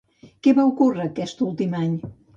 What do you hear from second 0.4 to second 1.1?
Què va ocórrer